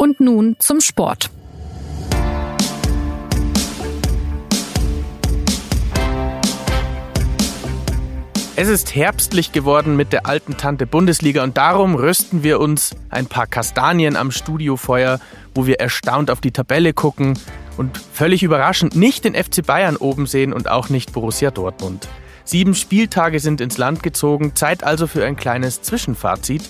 [0.00, 1.28] Und nun zum Sport.
[8.54, 13.26] Es ist herbstlich geworden mit der alten Tante Bundesliga und darum rösten wir uns ein
[13.26, 15.18] paar Kastanien am Studiofeuer,
[15.52, 17.36] wo wir erstaunt auf die Tabelle gucken
[17.76, 22.06] und völlig überraschend nicht den FC Bayern oben sehen und auch nicht Borussia Dortmund.
[22.44, 26.62] Sieben Spieltage sind ins Land gezogen, Zeit also für ein kleines Zwischenfazit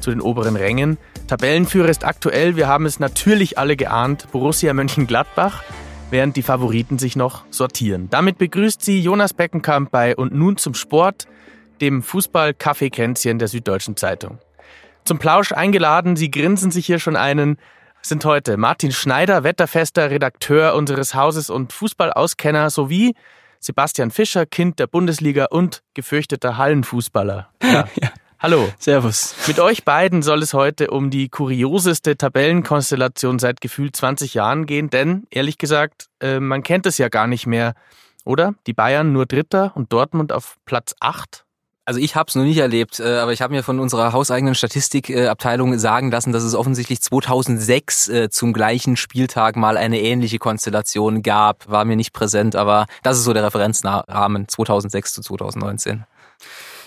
[0.00, 0.98] zu den oberen Rängen.
[1.28, 5.62] Tabellenführer ist aktuell, wir haben es natürlich alle geahnt, Borussia Mönchengladbach,
[6.10, 8.08] während die Favoriten sich noch sortieren.
[8.10, 11.26] Damit begrüßt sie Jonas Beckenkamp bei Und nun zum Sport,
[11.80, 14.38] dem Fußball-Kaffeekränzchen der Süddeutschen Zeitung.
[15.04, 17.58] Zum Plausch eingeladen, Sie grinsen sich hier schon einen,
[18.02, 23.14] sind heute Martin Schneider, wetterfester Redakteur unseres Hauses und Fußballauskenner sowie
[23.60, 27.48] Sebastian Fischer, Kind der Bundesliga und gefürchteter Hallenfußballer.
[27.62, 27.88] Ja.
[28.00, 28.10] ja.
[28.38, 28.68] Hallo.
[28.78, 29.34] Servus.
[29.46, 34.90] Mit euch beiden soll es heute um die kurioseste Tabellenkonstellation seit gefühlt 20 Jahren gehen,
[34.90, 37.74] denn ehrlich gesagt, äh, man kennt es ja gar nicht mehr,
[38.24, 38.54] oder?
[38.66, 41.46] Die Bayern nur Dritter und Dortmund auf Platz 8
[41.88, 44.56] also ich habe es noch nicht erlebt, äh, aber ich habe mir von unserer hauseigenen
[44.56, 51.22] Statistikabteilung sagen lassen, dass es offensichtlich 2006 äh, zum gleichen Spieltag mal eine ähnliche Konstellation
[51.22, 51.70] gab.
[51.70, 56.04] War mir nicht präsent, aber das ist so der Referenzrahmen 2006 zu 2019.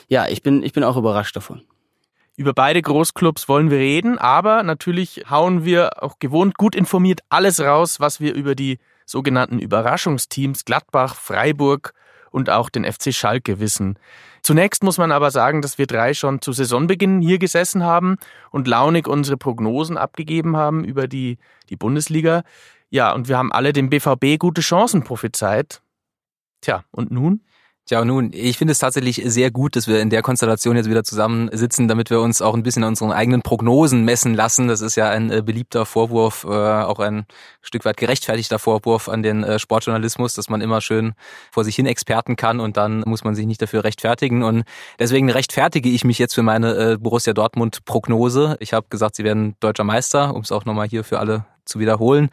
[0.10, 1.62] Ja, ich bin, ich bin auch überrascht davon.
[2.36, 7.60] Über beide Großclubs wollen wir reden, aber natürlich hauen wir auch gewohnt gut informiert alles
[7.60, 11.94] raus, was wir über die sogenannten Überraschungsteams Gladbach, Freiburg
[12.32, 14.00] und auch den FC Schalke wissen.
[14.42, 18.18] Zunächst muss man aber sagen, dass wir drei schon zu Saisonbeginn hier gesessen haben
[18.52, 21.38] und launig unsere Prognosen abgegeben haben über die,
[21.70, 22.44] die Bundesliga.
[22.90, 25.82] Ja, und wir haben alle dem BVB gute Chancen prophezeit.
[26.62, 27.42] Tja, und nun?
[27.90, 31.04] Tja, nun, ich finde es tatsächlich sehr gut, dass wir in der Konstellation jetzt wieder
[31.04, 34.68] zusammensitzen, damit wir uns auch ein bisschen an unseren eigenen Prognosen messen lassen.
[34.68, 37.26] Das ist ja ein äh, beliebter Vorwurf, äh, auch ein
[37.64, 41.14] Stück weit gerechtfertigter Vorwurf an den äh, Sportjournalismus, dass man immer schön
[41.52, 44.44] vor sich hin Experten kann und dann muss man sich nicht dafür rechtfertigen.
[44.44, 44.66] Und
[45.00, 48.56] deswegen rechtfertige ich mich jetzt für meine Borussia Dortmund Prognose.
[48.60, 51.80] Ich habe gesagt, sie werden deutscher Meister, um es auch nochmal hier für alle zu
[51.80, 52.30] wiederholen.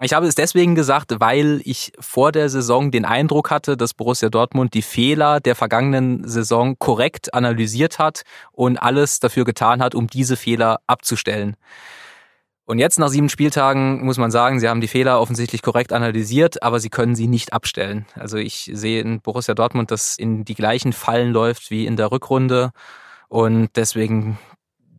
[0.00, 4.28] Ich habe es deswegen gesagt, weil ich vor der Saison den Eindruck hatte, dass Borussia
[4.28, 8.22] Dortmund die Fehler der vergangenen Saison korrekt analysiert hat
[8.52, 11.56] und alles dafür getan hat, um diese Fehler abzustellen.
[12.66, 16.62] Und jetzt nach sieben Spieltagen muss man sagen, sie haben die Fehler offensichtlich korrekt analysiert,
[16.62, 18.06] aber sie können sie nicht abstellen.
[18.14, 22.10] Also ich sehe in Borussia Dortmund, dass in die gleichen Fallen läuft wie in der
[22.10, 22.70] Rückrunde.
[23.28, 24.38] Und deswegen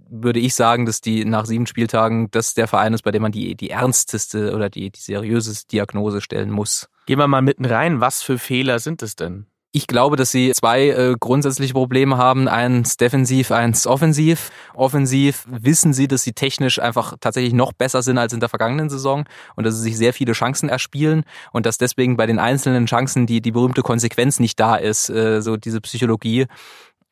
[0.10, 3.32] würde ich sagen, dass die nach sieben Spieltagen das der Verein ist, bei dem man
[3.32, 6.88] die, die ernsteste oder die, die seriöse Diagnose stellen muss.
[7.06, 8.02] Gehen wir mal mitten rein.
[8.02, 9.46] Was für Fehler sind es denn?
[9.76, 12.48] Ich glaube, dass sie zwei äh, grundsätzliche Probleme haben.
[12.48, 14.50] Eins defensiv, eins offensiv.
[14.74, 18.90] Offensiv wissen sie, dass sie technisch einfach tatsächlich noch besser sind als in der vergangenen
[18.90, 19.26] Saison
[19.58, 23.28] und dass sie sich sehr viele Chancen erspielen und dass deswegen bei den einzelnen Chancen
[23.28, 26.46] die, die berühmte Konsequenz nicht da ist, äh, so diese Psychologie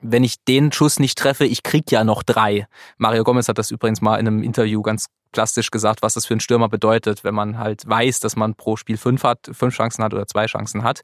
[0.03, 2.67] wenn ich den Schuss nicht treffe, ich krieg ja noch drei.
[2.97, 6.33] Mario Gomez hat das übrigens mal in einem Interview ganz plastisch gesagt, was das für
[6.33, 10.03] einen Stürmer bedeutet, wenn man halt weiß, dass man pro Spiel fünf hat, fünf Chancen
[10.03, 11.01] hat oder zwei Chancen hat.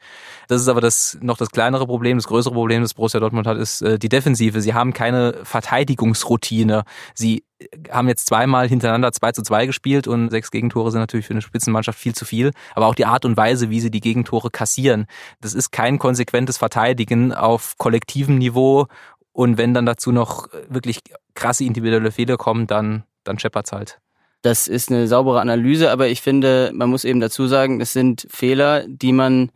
[0.48, 2.18] Das ist aber das noch das kleinere Problem.
[2.18, 4.62] Das größere Problem, das Borussia Dortmund hat, ist äh, die Defensive.
[4.62, 6.84] Sie haben keine Verteidigungsroutine.
[7.14, 7.44] Sie
[7.92, 11.42] haben jetzt zweimal hintereinander 2 zu 2 gespielt und sechs Gegentore sind natürlich für eine
[11.42, 12.52] Spitzenmannschaft viel zu viel.
[12.74, 15.08] Aber auch die Art und Weise, wie sie die Gegentore kassieren,
[15.42, 18.88] das ist kein konsequentes Verteidigen auf kollektivem Niveau.
[19.32, 21.02] Und wenn dann dazu noch wirklich
[21.34, 24.00] krasse individuelle Fehler kommen, dann, dann scheppert's halt.
[24.42, 28.28] Das ist eine saubere Analyse, aber ich finde, man muss eben dazu sagen, es sind
[28.30, 29.52] Fehler, die man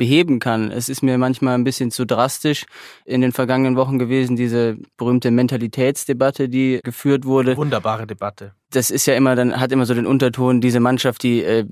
[0.00, 0.70] beheben kann.
[0.72, 2.64] Es ist mir manchmal ein bisschen zu drastisch
[3.04, 7.54] in den vergangenen Wochen gewesen, diese berühmte Mentalitätsdebatte, die geführt wurde.
[7.54, 8.54] Wunderbare Debatte.
[8.70, 11.66] Das ist ja immer, dann hat immer so den Unterton, diese Mannschaft, die äh,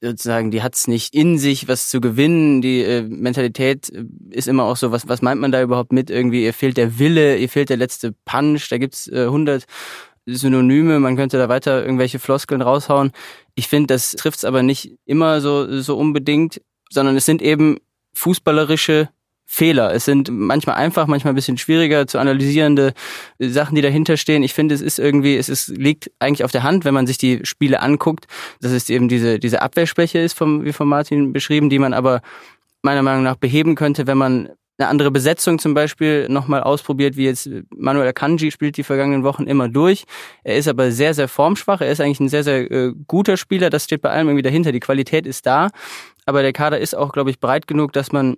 [0.00, 2.62] sozusagen, die hat es nicht in sich, was zu gewinnen.
[2.62, 6.08] Die äh, Mentalität äh, ist immer auch so, was, was meint man da überhaupt mit?
[6.08, 9.66] Irgendwie, ihr fehlt der Wille, ihr fehlt der letzte Punch, da gibt's äh, 100
[10.26, 13.12] Synonyme, man könnte da weiter irgendwelche Floskeln raushauen.
[13.54, 16.60] Ich finde, das trifft es aber nicht immer so, so unbedingt,
[16.90, 17.78] sondern es sind eben
[18.14, 19.10] fußballerische
[19.46, 19.94] Fehler.
[19.94, 22.94] Es sind manchmal einfach, manchmal ein bisschen schwieriger zu analysierende
[23.38, 24.42] Sachen, die dahinter stehen.
[24.42, 27.18] Ich finde, es ist irgendwie, es ist, liegt eigentlich auf der Hand, wenn man sich
[27.18, 28.26] die Spiele anguckt,
[28.60, 32.22] dass es eben diese, diese Abwehrschwäche ist, vom, wie von Martin beschrieben, die man aber
[32.82, 37.24] meiner Meinung nach beheben könnte, wenn man eine andere Besetzung zum Beispiel nochmal ausprobiert, wie
[37.26, 40.04] jetzt Manuel Akanji spielt die vergangenen Wochen immer durch.
[40.42, 41.80] Er ist aber sehr, sehr formschwach.
[41.80, 43.70] Er ist eigentlich ein sehr, sehr äh, guter Spieler.
[43.70, 44.72] Das steht bei allem irgendwie dahinter.
[44.72, 45.68] Die Qualität ist da.
[46.26, 48.36] Aber der Kader ist auch, glaube ich, breit genug, dass man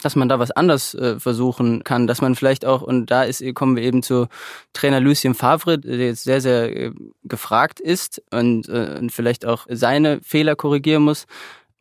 [0.00, 3.42] dass man da was anders äh, versuchen kann, dass man vielleicht auch, und da ist,
[3.54, 4.26] kommen wir eben zu
[4.72, 6.92] Trainer Lucien Favre, der jetzt sehr, sehr äh,
[7.24, 11.26] gefragt ist und, äh, und vielleicht auch seine Fehler korrigieren muss,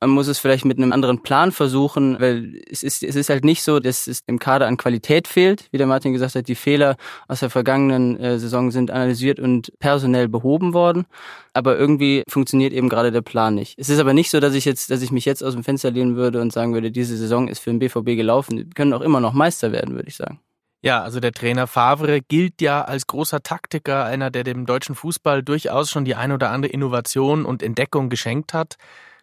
[0.01, 3.45] man muss es vielleicht mit einem anderen Plan versuchen, weil es ist, es ist halt
[3.45, 5.67] nicht so, dass es im Kader an Qualität fehlt.
[5.71, 9.71] Wie der Martin gesagt hat, die Fehler aus der vergangenen äh, Saison sind analysiert und
[9.79, 11.05] personell behoben worden.
[11.53, 13.77] Aber irgendwie funktioniert eben gerade der Plan nicht.
[13.77, 15.91] Es ist aber nicht so, dass ich jetzt, dass ich mich jetzt aus dem Fenster
[15.91, 18.57] lehnen würde und sagen würde, diese Saison ist für den BVB gelaufen.
[18.57, 20.39] Wir können auch immer noch Meister werden, würde ich sagen.
[20.83, 25.43] Ja, also der Trainer Favre gilt ja als großer Taktiker, einer, der dem deutschen Fußball
[25.43, 28.77] durchaus schon die ein oder andere Innovation und Entdeckung geschenkt hat.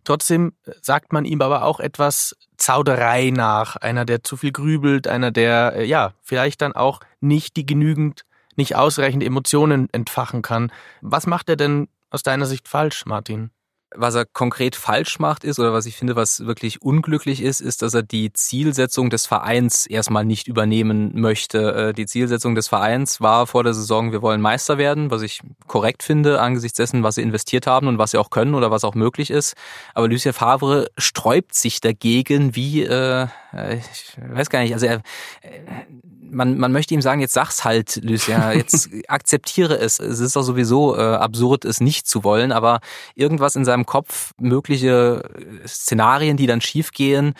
[0.08, 3.76] Trotzdem sagt man ihm aber auch etwas Zauderei nach.
[3.76, 8.22] Einer, der zu viel grübelt, einer, der, äh, ja, vielleicht dann auch nicht die genügend,
[8.56, 10.72] nicht ausreichend Emotionen entfachen kann.
[11.02, 13.50] Was macht er denn aus deiner Sicht falsch, Martin?
[13.94, 17.82] Was er konkret falsch macht ist, oder was ich finde, was wirklich unglücklich ist, ist,
[17.82, 21.74] dass er die Zielsetzung des Vereins erstmal nicht übernehmen möchte.
[21.74, 25.40] Äh, die Zielsetzung des Vereins war vor der Saison, wir wollen Meister werden, was ich
[25.66, 28.84] korrekt finde, angesichts dessen, was sie investiert haben und was sie auch können oder was
[28.84, 29.54] auch möglich ist.
[29.94, 34.96] Aber Lucien Favre sträubt sich dagegen, wie, äh, ich weiß gar nicht, also er,
[35.42, 35.60] äh,
[36.30, 39.98] man, man möchte ihm sagen, jetzt sag's halt, Lucia, jetzt akzeptiere es.
[39.98, 42.80] Es ist doch sowieso äh, absurd, es nicht zu wollen, aber
[43.14, 45.22] irgendwas in seinem Kopf, mögliche
[45.66, 47.34] Szenarien, die dann schiefgehen,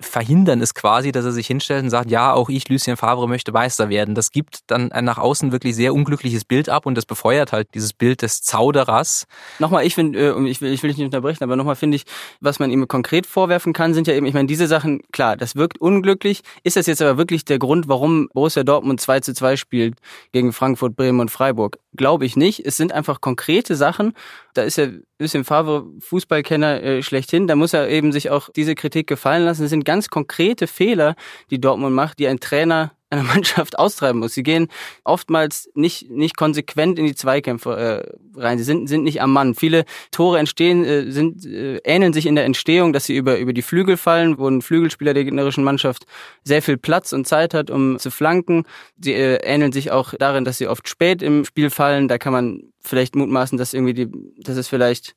[0.00, 3.52] verhindern es quasi, dass er sich hinstellt und sagt, ja, auch ich, Lucien Favre, möchte
[3.52, 4.14] Meister werden.
[4.14, 7.68] Das gibt dann ein nach außen wirklich sehr unglückliches Bild ab und das befeuert halt
[7.74, 9.26] dieses Bild des Zauderers.
[9.58, 12.04] Nochmal, ich finde, äh, ich will, ich will dich nicht unterbrechen, aber nochmal finde ich,
[12.40, 15.54] was man ihm konkret vorwerfen kann, sind ja eben, ich meine, diese Sachen, klar, das
[15.54, 16.42] wirkt unglücklich.
[16.64, 19.98] Ist das jetzt aber wirklich der Grund, warum Borussia Dortmund 2 zu 2 spielt
[20.32, 21.78] gegen Frankfurt, Bremen und Freiburg?
[21.96, 22.64] Glaube ich nicht.
[22.64, 24.14] Es sind einfach konkrete Sachen.
[24.54, 24.88] Da ist ja
[25.20, 27.46] Lucien Favre Fußballkenner äh, schlechthin.
[27.46, 29.59] Da muss er eben sich auch diese Kritik gefallen lassen.
[29.62, 31.14] Das sind ganz konkrete Fehler,
[31.50, 34.34] die Dortmund macht, die ein Trainer einer Mannschaft austreiben muss.
[34.34, 34.68] Sie gehen
[35.04, 38.58] oftmals nicht, nicht konsequent in die Zweikämpfe äh, rein.
[38.58, 39.54] Sie sind, sind nicht am Mann.
[39.54, 43.52] Viele Tore entstehen, äh, sind, äh, ähneln sich in der Entstehung, dass sie über, über
[43.52, 46.06] die Flügel fallen, wo ein Flügelspieler der gegnerischen Mannschaft
[46.44, 48.64] sehr viel Platz und Zeit hat, um zu flanken.
[49.02, 52.08] Sie äh, ähneln sich auch darin, dass sie oft spät im Spiel fallen.
[52.08, 54.08] Da kann man vielleicht mutmaßen, dass irgendwie die,
[54.38, 55.14] dass es vielleicht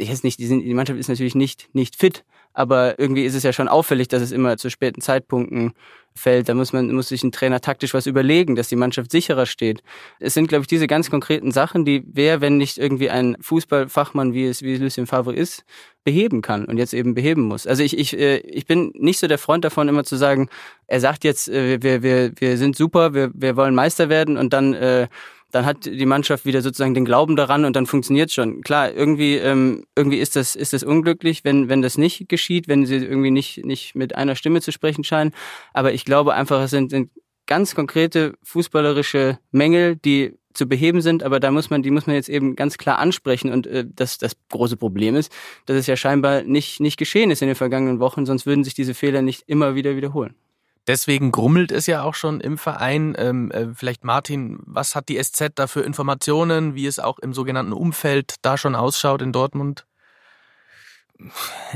[0.00, 3.34] ich weiß nicht, die, sind, die Mannschaft ist natürlich nicht, nicht fit, aber irgendwie ist
[3.34, 5.72] es ja schon auffällig, dass es immer zu späten Zeitpunkten
[6.18, 6.48] fällt.
[6.48, 9.82] Da muss man, muss sich ein Trainer taktisch was überlegen, dass die Mannschaft sicherer steht.
[10.18, 14.34] Es sind, glaube ich, diese ganz konkreten Sachen, die wer, wenn nicht irgendwie ein Fußballfachmann,
[14.34, 15.64] wie es, wie Lucien Favre ist,
[16.04, 17.66] beheben kann und jetzt eben beheben muss.
[17.66, 20.48] Also ich, ich, äh, ich bin nicht so der Freund davon, immer zu sagen,
[20.86, 24.52] er sagt jetzt, äh, wir, wir, wir sind super, wir, wir wollen Meister werden und
[24.52, 25.08] dann äh,
[25.50, 28.60] dann hat die Mannschaft wieder sozusagen den Glauben daran und dann funktioniert schon.
[28.60, 32.84] Klar, irgendwie, ähm, irgendwie ist das, ist das unglücklich, wenn, wenn das nicht geschieht, wenn
[32.84, 35.32] sie irgendwie nicht, nicht mit einer Stimme zu sprechen scheinen.
[35.72, 37.10] Aber ich glaube einfach, es sind, sind
[37.46, 42.16] ganz konkrete fußballerische Mängel, die zu beheben sind, aber da muss man, die muss man
[42.16, 43.50] jetzt eben ganz klar ansprechen.
[43.50, 45.32] Und äh, das, das große Problem ist,
[45.66, 48.74] dass es ja scheinbar nicht, nicht geschehen ist in den vergangenen Wochen, sonst würden sich
[48.74, 50.34] diese Fehler nicht immer wieder wiederholen.
[50.88, 53.14] Deswegen grummelt es ja auch schon im Verein.
[53.18, 57.34] Ähm, äh, vielleicht Martin, was hat die SZ da für Informationen, wie es auch im
[57.34, 59.84] sogenannten Umfeld da schon ausschaut in Dortmund?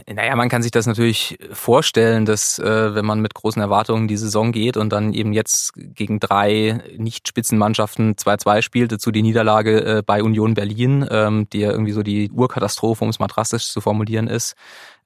[0.07, 4.17] Naja, man kann sich das natürlich vorstellen, dass äh, wenn man mit großen Erwartungen die
[4.17, 10.03] Saison geht und dann eben jetzt gegen drei Nicht-Spitzenmannschaften 2-2 spielt, dazu die Niederlage äh,
[10.07, 13.81] bei Union Berlin, ähm, die ja irgendwie so die Urkatastrophe, um es mal drastisch zu
[13.81, 14.55] formulieren ist,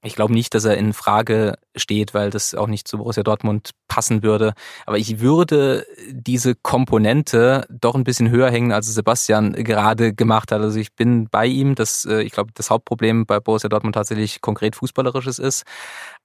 [0.07, 3.71] ich glaube nicht, dass er in Frage steht, weil das auch nicht zu Borussia Dortmund
[3.87, 4.53] passen würde.
[4.85, 10.61] Aber ich würde diese Komponente doch ein bisschen höher hängen, als Sebastian gerade gemacht hat.
[10.61, 14.41] Also ich bin bei ihm, dass äh, ich glaube, das Hauptproblem bei Borussia Dortmund tatsächlich
[14.41, 15.63] konkret fußballerisches ist.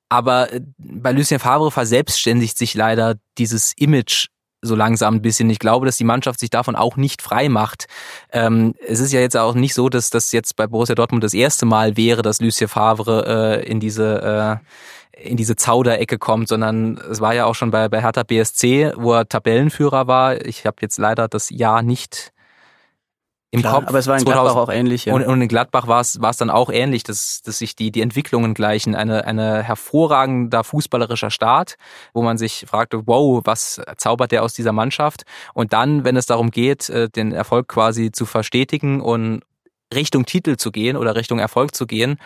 [0.08, 4.28] Aber äh, bei Lucien Favre verselbstständigt sich leider dieses Image
[4.62, 5.50] so langsam ein bisschen.
[5.50, 7.87] Ich glaube, dass die Mannschaft sich davon auch nicht frei macht.
[8.33, 11.35] Ähm, es ist ja jetzt auch nicht so, dass das jetzt bei Borussia Dortmund das
[11.35, 14.66] erste Mal wäre, dass Lucien Favre äh, in diese äh,
[15.14, 19.12] in diese Zauderecke kommt, sondern es war ja auch schon bei, bei Hertha BSC, wo
[19.12, 20.45] er Tabellenführer war.
[20.45, 22.33] Ich habe jetzt leider das Jahr nicht
[23.52, 23.88] im Klar, Kopf.
[23.88, 25.04] Aber es war in 2000, Gladbach auch ähnlich.
[25.04, 25.14] Ja.
[25.14, 27.92] Und, und in Gladbach war es, war es dann auch ähnlich, dass, dass sich die,
[27.92, 28.94] die Entwicklungen gleichen.
[28.94, 31.76] Eine, eine hervorragender fußballerischer Start,
[32.14, 35.25] wo man sich fragte, wow, was zaubert der aus dieser Mannschaft?
[35.52, 39.42] Und dann, wenn es darum geht, äh, den Erfolg quasi zu verstetigen und
[39.92, 42.16] Richtung Titel zu gehen oder Richtung Erfolg zu gehen,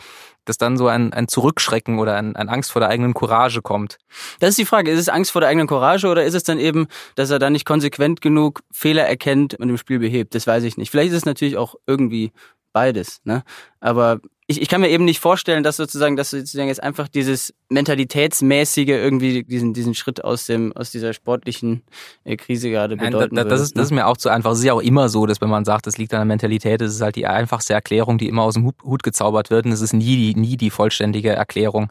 [0.46, 3.98] dass dann so ein, ein Zurückschrecken oder ein, ein Angst vor der eigenen Courage kommt.
[4.40, 4.90] Das ist die Frage.
[4.90, 7.52] Ist es Angst vor der eigenen Courage oder ist es dann eben, dass er dann
[7.52, 10.34] nicht konsequent genug Fehler erkennt und im Spiel behebt?
[10.34, 10.90] Das weiß ich nicht.
[10.90, 12.32] Vielleicht ist es natürlich auch irgendwie
[12.72, 13.20] beides.
[13.24, 13.42] Ne?
[13.80, 17.52] Aber ich, ich kann mir eben nicht vorstellen, dass sozusagen, dass sozusagen jetzt einfach dieses
[17.68, 21.82] mentalitätsmäßige irgendwie diesen diesen Schritt aus dem aus dieser sportlichen
[22.24, 23.96] äh, Krise gerade bedeuten Nein, da, das, würde, ist, das ist ne?
[23.96, 24.52] mir auch zu einfach.
[24.52, 26.80] Es ist ja auch immer so, dass wenn man sagt, das liegt an der Mentalität,
[26.80, 29.72] das ist halt die einfachste Erklärung, die immer aus dem Hut, Hut gezaubert wird und
[29.72, 31.90] es ist nie die, nie die vollständige Erklärung.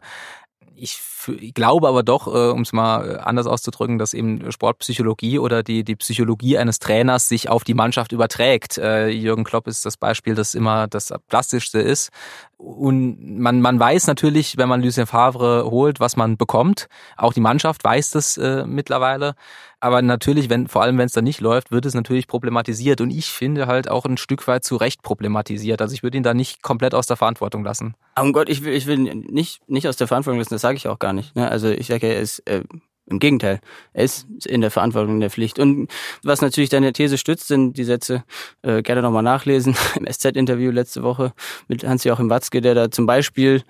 [0.74, 0.98] Ich,
[1.28, 5.38] f- ich glaube aber doch, äh, um es mal äh, anders auszudrücken, dass eben Sportpsychologie
[5.38, 8.78] oder die, die Psychologie eines Trainers sich auf die Mannschaft überträgt.
[8.78, 12.10] Äh, Jürgen Klopp ist das Beispiel, das immer das plastischste ist.
[12.58, 16.88] Und man, man weiß natürlich, wenn man Lucien Favre holt, was man bekommt.
[17.16, 19.34] Auch die Mannschaft weiß das äh, mittlerweile.
[19.78, 23.02] Aber natürlich, wenn, vor allem wenn es dann nicht läuft, wird es natürlich problematisiert.
[23.02, 25.82] Und ich finde halt auch ein Stück weit zu Recht problematisiert.
[25.82, 27.94] Also ich würde ihn da nicht komplett aus der Verantwortung lassen.
[28.18, 30.88] Oh Gott, ich will, ich will nicht, nicht aus der Verantwortung lassen, das sage ich
[30.88, 31.15] auch gar nicht.
[31.34, 31.50] Ne?
[31.50, 32.62] Also ich sage, er ist äh,
[33.08, 33.60] im Gegenteil,
[33.92, 35.58] er ist in der Verantwortung, in der Pflicht.
[35.58, 35.88] Und
[36.22, 38.24] was natürlich deine These stützt, sind die Sätze,
[38.62, 41.32] äh, gerne nochmal nachlesen, im SZ-Interview letzte Woche
[41.68, 43.62] mit Hans-Joachim Watzke, der da zum Beispiel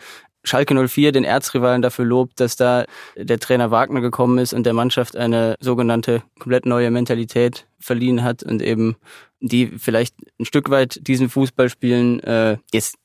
[0.47, 2.85] Schalke 04 den Erzrivalen dafür lobt, dass da
[3.17, 8.45] der Trainer Wagner gekommen ist und der Mannschaft eine sogenannte komplett neue Mentalität verliehen hat
[8.45, 8.97] und eben
[9.41, 12.97] die vielleicht ein Stück weit diesen Fußball spielen, äh, jetzt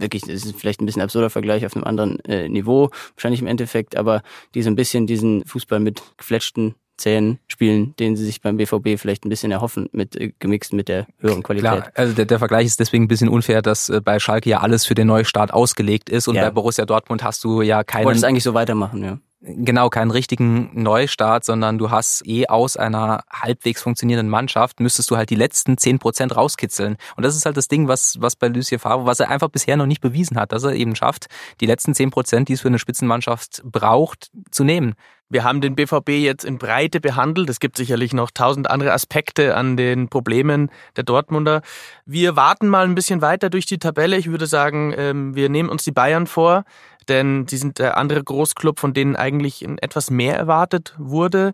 [0.00, 3.46] wirklich, das ist vielleicht ein bisschen absurder Vergleich auf einem anderen äh, Niveau, wahrscheinlich im
[3.46, 4.22] Endeffekt, aber
[4.54, 8.98] die so ein bisschen diesen Fußball mit gefletschten Zähnen spielen, den sie sich beim BVB
[9.00, 11.70] vielleicht ein bisschen erhoffen, mit äh, gemixt mit der höheren Qualität.
[11.70, 14.60] Klar, also der, der Vergleich ist deswegen ein bisschen unfair, dass äh, bei Schalke ja
[14.60, 16.44] alles für den Neustart ausgelegt ist und Ja.
[16.44, 19.18] bei Borussia Dortmund hast du ja keinen, eigentlich so weitermachen, ja.
[19.44, 25.16] Genau keinen richtigen Neustart, sondern du hast eh aus einer halbwegs funktionierenden Mannschaft müsstest du
[25.16, 26.96] halt die letzten zehn Prozent rauskitzeln.
[27.16, 29.76] Und das ist halt das Ding, was, was bei Lucien Favre, was er einfach bisher
[29.76, 31.26] noch nicht bewiesen hat, dass er eben schafft,
[31.60, 34.94] die letzten zehn Prozent, die es für eine Spitzenmannschaft braucht, zu nehmen.
[35.34, 37.50] Wir haben den BVB jetzt in Breite behandelt.
[37.50, 41.62] Es gibt sicherlich noch tausend andere Aspekte an den Problemen der Dortmunder.
[42.06, 44.16] Wir warten mal ein bisschen weiter durch die Tabelle.
[44.16, 46.62] Ich würde sagen, ähm, wir nehmen uns die Bayern vor,
[47.08, 51.52] denn sie sind der andere Großclub, von denen eigentlich etwas mehr erwartet wurde.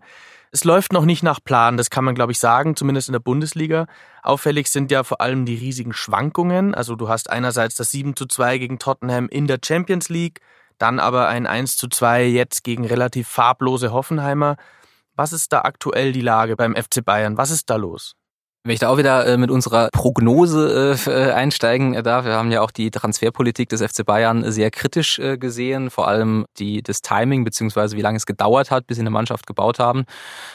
[0.51, 3.19] Es läuft noch nicht nach Plan, das kann man, glaube ich, sagen, zumindest in der
[3.19, 3.87] Bundesliga.
[4.21, 6.75] Auffällig sind ja vor allem die riesigen Schwankungen.
[6.75, 10.39] Also du hast einerseits das 7 zu 2 gegen Tottenham in der Champions League,
[10.81, 14.55] dann aber ein 1 zu 2 jetzt gegen relativ farblose Hoffenheimer.
[15.15, 17.37] Was ist da aktuell die Lage beim FC Bayern?
[17.37, 18.15] Was ist da los?
[18.63, 22.51] Wenn ich da auch wieder äh, mit unserer Prognose äh, äh, einsteigen darf, wir haben
[22.51, 27.43] ja auch die Transferpolitik des FC Bayern sehr kritisch gesehen, vor allem die, das Timing
[27.43, 30.05] beziehungsweise wie lange es gedauert hat, bis sie eine Mannschaft gebaut haben.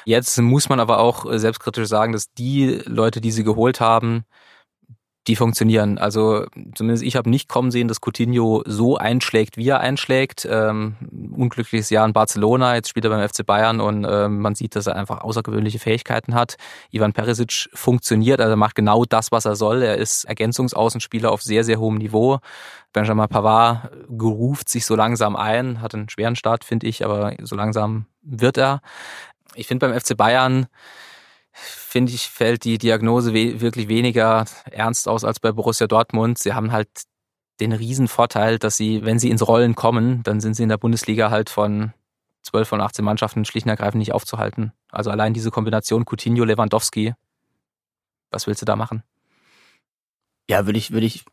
[0.05, 4.25] Jetzt muss man aber auch selbstkritisch sagen, dass die Leute, die sie geholt haben,
[5.27, 5.99] die funktionieren.
[5.99, 10.47] Also zumindest ich habe nicht kommen sehen, dass Coutinho so einschlägt, wie er einschlägt.
[10.49, 10.95] Ähm,
[11.37, 14.87] unglückliches Jahr in Barcelona, jetzt spielt er beim FC Bayern und ähm, man sieht, dass
[14.87, 16.57] er einfach außergewöhnliche Fähigkeiten hat.
[16.91, 19.83] Ivan Perisic funktioniert, also er macht genau das, was er soll.
[19.83, 22.39] Er ist Ergänzungsaußenspieler auf sehr, sehr hohem Niveau.
[22.93, 27.57] Benjamin Pavard geruft sich so langsam ein, hat einen schweren Start, finde ich, aber so
[27.57, 28.81] langsam wird er.
[29.55, 30.67] Ich finde beim FC Bayern
[31.57, 36.39] finde ich, fällt die Diagnose we wirklich weniger ernst aus als bei Borussia Dortmund.
[36.39, 36.89] Sie haben halt
[37.61, 40.77] den riesen Vorteil, dass sie, wenn sie ins Rollen kommen, dann sind sie in der
[40.77, 41.93] Bundesliga halt von
[42.43, 44.73] 12 von 18 Mannschaften schlicht und ergreifend nicht aufzuhalten.
[44.91, 47.15] Also allein diese Kombination Coutinho, Lewandowski,
[48.31, 49.03] was willst du da machen?
[50.49, 51.25] Ja, würde ich, würde ich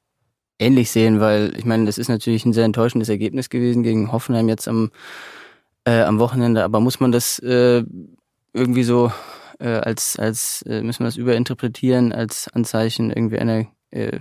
[0.57, 4.47] ähnlich sehen, weil ich meine, das ist natürlich ein sehr enttäuschendes Ergebnis gewesen gegen Hoffenheim
[4.49, 4.91] jetzt am,
[5.85, 7.83] äh, am Wochenende, aber muss man das äh,
[8.53, 9.11] irgendwie so
[9.60, 14.19] äh, als, als äh, müssen wir das überinterpretieren als Anzeichen irgendwie einer äh,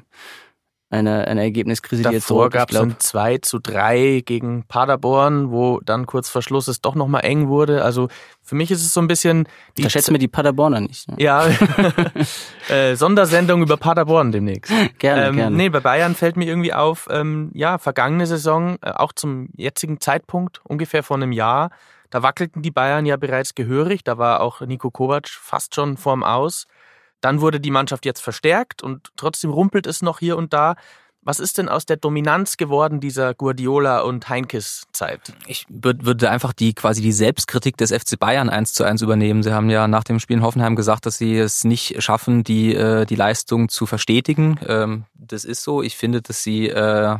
[0.93, 5.81] einer, einer Ergebniskrise, die jetzt Davor gab es ein 2 zu 3 gegen Paderborn, wo
[5.81, 7.83] dann kurz vor Schluss es doch nochmal eng wurde.
[7.83, 8.09] Also
[8.43, 9.49] für mich ist es so ein bisschen
[9.79, 11.09] die Da schätzen wir die Paderborner nicht.
[11.09, 11.17] Ne?
[11.19, 11.47] Ja,
[12.69, 14.71] äh, Sondersendung über Paderborn demnächst.
[14.99, 15.57] Gerne, ähm, gerne.
[15.57, 19.99] Nee, bei Bayern fällt mir irgendwie auf, ähm, ja, vergangene Saison, äh, auch zum jetzigen
[19.99, 21.71] Zeitpunkt, ungefähr vor einem Jahr,
[22.13, 26.23] da wackelten die Bayern ja bereits gehörig, da war auch Nico Kovac fast schon vorm
[26.23, 26.67] Aus.
[27.23, 30.75] Dann wurde die Mannschaft jetzt verstärkt und trotzdem rumpelt es noch hier und da.
[31.25, 35.33] Was ist denn aus der Dominanz geworden dieser Guardiola und Heinkes Zeit?
[35.47, 39.43] Ich würd- würde einfach die quasi die Selbstkritik des FC Bayern eins zu eins übernehmen.
[39.45, 42.75] Sie haben ja nach dem Spiel in Hoffenheim gesagt, dass sie es nicht schaffen, die
[42.75, 44.59] äh, die Leistung zu verstetigen.
[44.67, 45.81] Ähm, das ist so.
[45.81, 47.17] Ich finde, dass sie äh,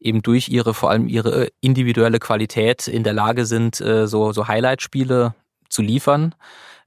[0.00, 4.48] eben durch ihre vor allem ihre individuelle Qualität in der Lage sind, äh, so so
[4.48, 5.34] Highlight-Spiele
[5.68, 6.34] zu liefern.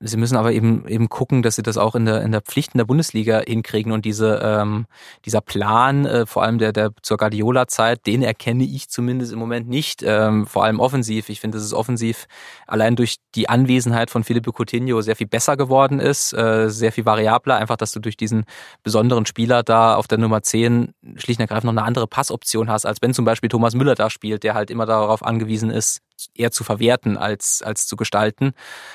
[0.01, 2.73] Sie müssen aber eben eben gucken, dass sie das auch in der in der Pflicht
[2.73, 4.85] in der Bundesliga hinkriegen und diese ähm,
[5.25, 9.67] dieser Plan, äh, vor allem der der zur Guardiola-Zeit, den erkenne ich zumindest im Moment
[9.67, 10.01] nicht.
[10.01, 11.27] Ähm, vor allem offensiv.
[11.27, 12.27] Ich finde, dass es offensiv
[12.65, 17.05] allein durch die Anwesenheit von Felipe Coutinho sehr viel besser geworden ist, äh, sehr viel
[17.05, 17.57] variabler.
[17.57, 18.45] Einfach, dass du durch diesen
[18.83, 22.85] besonderen Spieler da auf der Nummer 10 schlicht und ergreifend noch eine andere Passoption hast,
[22.85, 25.99] als wenn zum Beispiel Thomas Müller da spielt, der halt immer darauf angewiesen ist,
[26.35, 28.53] eher zu verwerten als, als zu gestalten.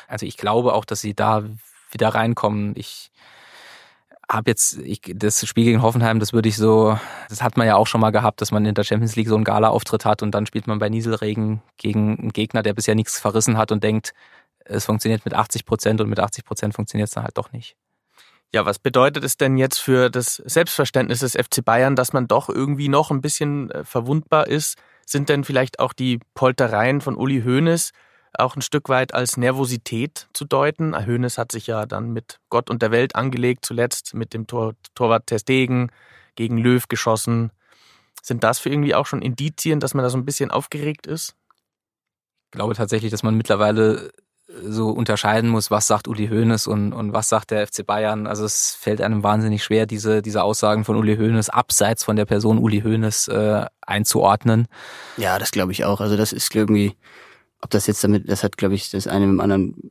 [0.09, 1.45] Also ich glaube auch, dass sie da
[1.91, 2.75] wieder reinkommen.
[2.77, 3.11] Ich
[4.31, 7.77] habe jetzt ich, das Spiel gegen Hoffenheim, das würde ich so, das hat man ja
[7.77, 10.33] auch schon mal gehabt, dass man in der Champions League so einen Gala-Auftritt hat und
[10.33, 14.15] dann spielt man bei Nieselregen gegen einen Gegner, der bisher nichts verrissen hat und denkt,
[14.65, 17.77] es funktioniert mit 80 Prozent und mit 80 Prozent funktioniert es dann halt doch nicht.
[18.53, 22.49] Ja, was bedeutet es denn jetzt für das Selbstverständnis des FC Bayern, dass man doch
[22.49, 24.79] irgendwie noch ein bisschen äh, verwundbar ist?
[25.07, 27.93] Sind denn vielleicht auch die Poltereien von Uli Hoeneß
[28.37, 30.95] auch ein Stück weit als Nervosität zu deuten?
[30.95, 34.75] Hoeneß hat sich ja dann mit Gott und der Welt angelegt, zuletzt mit dem Tor
[34.95, 35.91] Torwart Testegen
[36.35, 37.53] gegen Löw geschossen.
[38.23, 41.37] Sind das für irgendwie auch schon Indizien, dass man da so ein bisschen aufgeregt ist?
[42.47, 44.13] Ich glaube tatsächlich, dass man mittlerweile
[44.47, 48.27] so unterscheiden muss, was sagt Uli Hoeneß und, und was sagt der FC Bayern.
[48.27, 52.27] Also es fällt einem wahnsinnig schwer, diese, diese Aussagen von Uli Hoeneß abseits von der
[52.27, 54.69] Person Uli Hoeneß äh, einzuordnen.
[55.17, 56.01] Ja, das glaube ich auch.
[56.01, 56.95] Also das ist irgendwie,
[57.61, 59.91] ob das jetzt damit, das hat, glaube ich, das eine mit dem anderen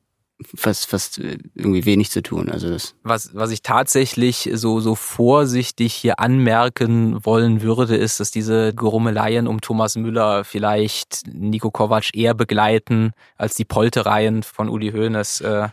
[0.56, 2.50] fast fast irgendwie wenig zu tun.
[2.50, 8.32] Also das was was ich tatsächlich so so vorsichtig hier anmerken wollen würde, ist, dass
[8.32, 14.92] diese Gerummeleien um Thomas Müller vielleicht Nico Kovac eher begleiten als die Poltereien von Uli
[14.92, 15.42] Hoeneß.
[15.42, 15.70] Äh,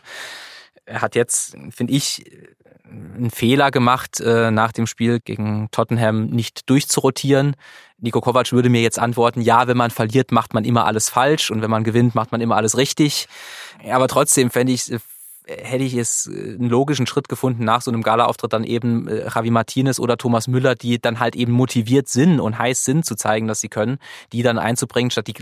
[0.85, 2.25] er hat jetzt, finde ich,
[2.91, 7.55] einen Fehler gemacht, äh, nach dem Spiel gegen Tottenham nicht durchzurotieren.
[7.99, 11.51] Nico Kovac würde mir jetzt antworten, ja, wenn man verliert, macht man immer alles falsch
[11.51, 13.27] und wenn man gewinnt, macht man immer alles richtig.
[13.89, 14.91] Aber trotzdem fände ich,
[15.47, 19.29] hätte ich es äh, einen logischen Schritt gefunden, nach so einem Gala-Auftritt dann eben äh,
[19.33, 23.15] Javi Martinez oder Thomas Müller, die dann halt eben motiviert sind und heiß sind zu
[23.15, 23.97] zeigen, dass sie können,
[24.33, 25.35] die dann einzubringen, statt die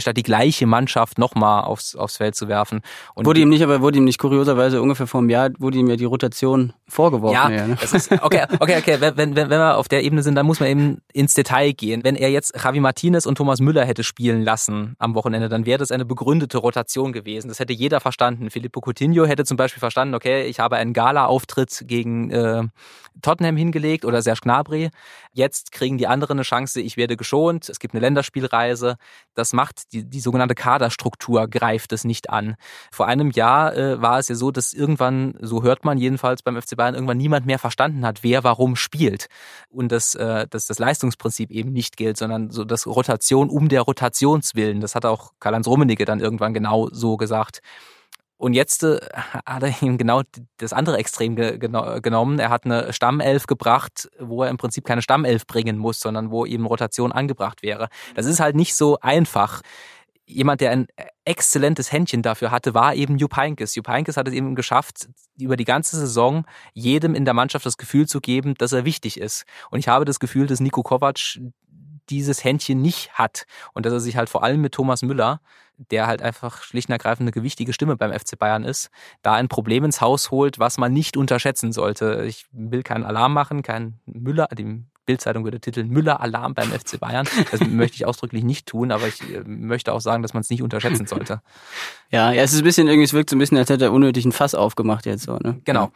[0.00, 2.80] statt die gleiche Mannschaft nochmal aufs, aufs Feld zu werfen.
[3.14, 5.88] Und wurde ihm nicht, aber wurde ihm nicht kurioserweise ungefähr vor einem Jahr, wurde ihm
[5.88, 7.34] ja die Rotation vorgeworfen.
[7.34, 7.78] Ja, ja ne?
[7.80, 10.68] ist, okay, okay, okay, wenn, wenn, wenn wir auf der Ebene sind, dann muss man
[10.68, 12.04] eben ins Detail gehen.
[12.04, 15.78] Wenn er jetzt Javi Martinez und Thomas Müller hätte spielen lassen am Wochenende, dann wäre
[15.78, 17.48] das eine begründete Rotation gewesen.
[17.48, 18.50] Das hätte jeder verstanden.
[18.50, 22.64] Filippo Coutinho hätte zum Beispiel verstanden, okay, ich habe einen Gala-Auftritt gegen äh,
[23.22, 24.90] Tottenham hingelegt oder Serge Gnabry.
[25.32, 28.96] Jetzt kriegen die anderen eine Chance, ich werde geschont, es gibt eine Länderspielreise.
[29.34, 32.56] Das macht die, die sogenannte Kaderstruktur, greift es nicht an.
[32.90, 36.60] Vor einem Jahr äh, war es ja so, dass irgendwann, so hört man jedenfalls beim
[36.60, 39.26] FC Bayern, irgendwann niemand mehr verstanden hat, wer warum spielt.
[39.68, 43.82] Und dass, äh, dass das Leistungsprinzip eben nicht gilt, sondern so das Rotation um der
[43.82, 44.80] Rotationswillen.
[44.80, 47.60] Das hat auch Karl-Heinz Rummenigge dann irgendwann genau so gesagt.
[48.42, 48.98] Und jetzt äh,
[49.46, 50.22] hat er ihm genau
[50.56, 52.40] das andere Extrem ge genommen.
[52.40, 56.44] Er hat eine Stammelf gebracht, wo er im Prinzip keine Stammelf bringen muss, sondern wo
[56.44, 57.88] eben Rotation angebracht wäre.
[58.16, 59.60] Das ist halt nicht so einfach.
[60.24, 60.86] Jemand, der ein
[61.24, 63.74] exzellentes Händchen dafür hatte, war eben Jupp Heynckes.
[63.74, 65.08] Jupp Heynckes hat es eben geschafft,
[65.38, 69.18] über die ganze Saison jedem in der Mannschaft das Gefühl zu geben, dass er wichtig
[69.18, 69.44] ist.
[69.70, 71.38] Und ich habe das Gefühl, dass Nico Kovac
[72.08, 75.40] dieses Händchen nicht hat und dass er sich halt vor allem mit Thomas Müller
[75.90, 78.90] der halt einfach schlicht und ergreifend eine gewichtige Stimme beim FC Bayern ist,
[79.22, 82.24] da ein Problem ins Haus holt, was man nicht unterschätzen sollte.
[82.26, 87.26] Ich will keinen Alarm machen, kein Müller, die Bildzeitung würde titeln Müller-Alarm beim FC Bayern.
[87.50, 90.50] Das möchte ich ausdrücklich nicht tun, aber ich äh, möchte auch sagen, dass man es
[90.50, 91.40] nicht unterschätzen sollte.
[92.10, 93.92] Ja, ja, es ist ein bisschen, irgendwie, es wirkt so ein bisschen, als hätte er
[93.92, 95.60] unnötig ein Fass aufgemacht jetzt so, ne?
[95.64, 95.90] Genau.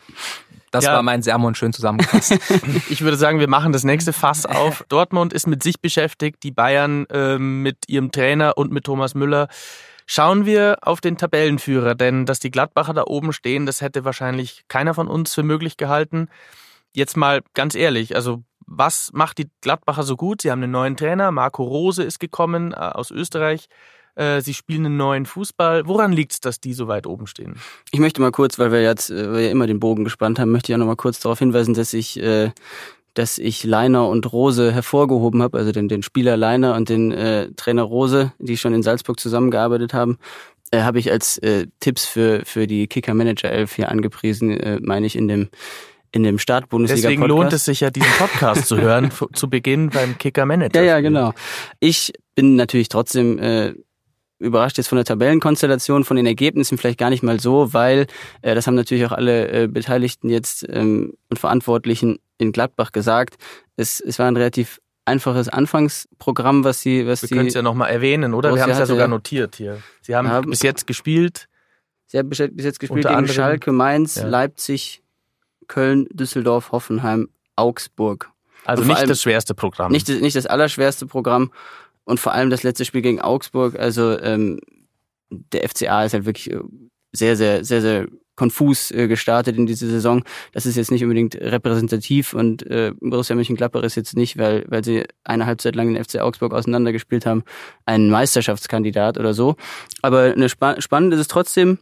[0.71, 0.95] Das ja.
[0.95, 2.39] war mein Sermon schön zusammengefasst.
[2.91, 4.85] ich würde sagen, wir machen das nächste Fass auf.
[4.89, 9.49] Dortmund ist mit sich beschäftigt, die Bayern äh, mit ihrem Trainer und mit Thomas Müller.
[10.07, 14.65] Schauen wir auf den Tabellenführer, denn dass die Gladbacher da oben stehen, das hätte wahrscheinlich
[14.69, 16.29] keiner von uns für möglich gehalten.
[16.95, 20.43] Jetzt mal ganz ehrlich, also was macht die Gladbacher so gut?
[20.43, 23.67] Sie haben einen neuen Trainer, Marco Rose ist gekommen äh, aus Österreich.
[24.15, 25.87] Äh, sie spielen einen neuen Fußball.
[25.87, 27.57] Woran liegt es, dass die so weit oben stehen?
[27.91, 30.51] Ich möchte mal kurz, weil wir jetzt äh, wir ja immer den Bogen gespannt haben,
[30.53, 32.21] möchte ich ja noch mal kurz darauf hinweisen, dass ich
[33.17, 37.51] dass ich Leiner und Rose hervorgehoben habe, also den, den Spieler Leiner und den äh,
[37.57, 40.19] Trainer Rose, die schon in Salzburg zusammengearbeitet haben,
[40.71, 44.79] äh, habe ich als äh, Tipps für für die Kicker Manager 11 hier angepriesen, äh,
[44.83, 45.49] meine ich in dem
[46.17, 47.09] in dem Start-Bundesliga.
[47.09, 50.81] Deswegen lohnt es sich ja, diesen Podcast zu hören, zu Beginn beim Kicker Manager.
[50.81, 51.33] Ja, ja, genau.
[51.79, 53.75] Ich bin natürlich trotzdem äh,
[54.39, 58.07] überrascht jetzt von der Tabellenkonstellation, von den Ergebnissen vielleicht gar nicht mal so, weil
[58.43, 63.37] äh, das haben natürlich auch alle äh, Beteiligten jetzt ähm, und Verantwortlichen in Gladbach gesagt.
[63.77, 67.91] Es, es war ein relativ einfaches Anfangsprogramm, was sie, was Wir können es ja nochmal
[67.91, 68.55] erwähnen, oder?
[68.55, 69.79] Wir haben es ja sogar notiert hier.
[70.03, 71.49] Sie haben ja, bis jetzt gespielt
[72.07, 74.27] Sie hat bis jetzt gespielt gegen anderem, Schalke, Mainz, ja.
[74.27, 75.03] Leipzig,
[75.69, 78.31] Köln, Düsseldorf, Hoffenheim, Augsburg.
[78.65, 79.93] Also nicht das schwerste Programm.
[79.93, 81.53] Nicht, nicht das allerschwerste Programm
[82.05, 83.79] und vor allem das letzte Spiel gegen Augsburg.
[83.79, 84.61] Also ähm,
[85.31, 86.61] der FCA ist halt wirklich äh,
[87.13, 90.23] sehr, sehr, sehr, sehr konfus äh, gestartet in diese Saison.
[90.53, 94.85] Das ist jetzt nicht unbedingt repräsentativ und äh, Borussia Mönchengladbach ist jetzt nicht, weil, weil
[94.85, 97.43] sie eine Halbzeit lang den FC Augsburg auseinandergespielt haben,
[97.87, 99.57] ein Meisterschaftskandidat oder so.
[100.03, 101.79] Aber eine spa spannend ist es trotzdem,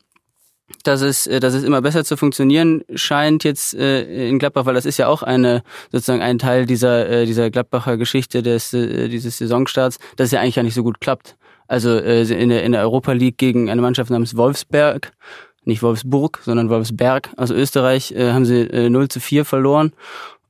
[0.82, 4.74] dass es, äh, dass es immer besser zu funktionieren scheint jetzt äh, in Gladbach, weil
[4.74, 9.08] das ist ja auch eine sozusagen ein Teil dieser äh, dieser Gladbacher Geschichte des äh,
[9.08, 11.36] dieses Saisonstarts, dass es ja eigentlich ja nicht so gut klappt.
[11.66, 15.12] Also äh, in der in der Europa League gegen eine Mannschaft namens Wolfsberg
[15.66, 19.92] nicht Wolfsburg, sondern Wolfsberg aus Österreich, äh, haben sie äh, 0 zu 4 verloren.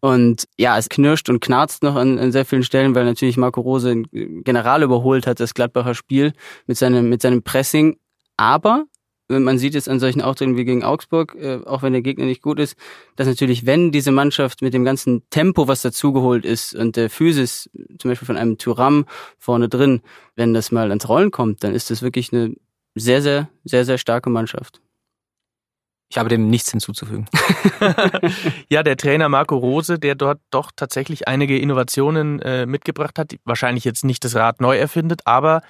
[0.01, 3.63] Und ja, es knirscht und knarzt noch an, an sehr vielen Stellen, weil natürlich Marco
[3.63, 6.35] Rose General überholt hat, das Gladbacher Spiel
[6.67, 7.97] mit seinem, mit seinem Pressing.
[8.37, 8.85] Aber
[9.29, 12.43] man sieht jetzt an solchen Auftritten wie gegen Augsburg, äh, auch wenn der Gegner nicht
[12.43, 12.77] gut ist,
[13.17, 17.71] dass natürlich, wenn diese Mannschaft mit dem ganzen Tempo, was dazugeholt ist und der Physis,
[17.99, 19.07] zum Beispiel von einem Tyram
[19.39, 20.03] vorne drin,
[20.37, 22.55] wenn das mal ans Rollen kommt, dann ist das wirklich eine
[22.95, 24.81] sehr, sehr, sehr, sehr starke Mannschaft.
[26.11, 27.27] Ich habe dem nichts hinzuzufügen.
[28.69, 33.85] ja, der Trainer Marco Rose, der dort doch tatsächlich einige Innovationen äh, mitgebracht hat, wahrscheinlich
[33.85, 35.63] jetzt nicht das Rad neu erfindet, aber